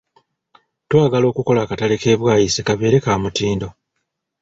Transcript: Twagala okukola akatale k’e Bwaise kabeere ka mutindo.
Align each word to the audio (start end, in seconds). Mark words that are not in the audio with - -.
Twagala 0.87 1.25
okukola 1.31 1.59
akatale 1.63 1.95
k’e 2.01 2.15
Bwaise 2.19 2.61
kabeere 2.67 2.97
ka 3.03 3.13
mutindo. 3.21 3.67